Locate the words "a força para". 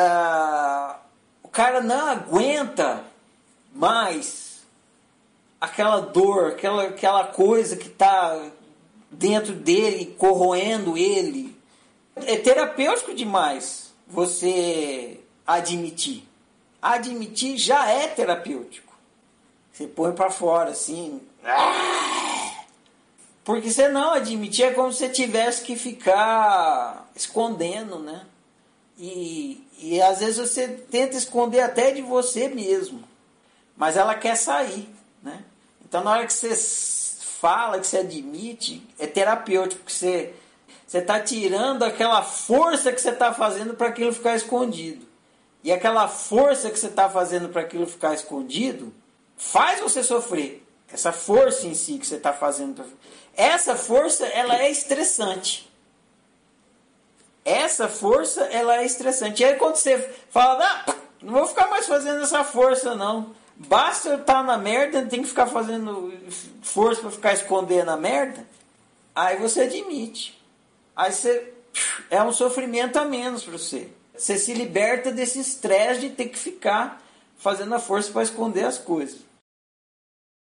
77.74-78.22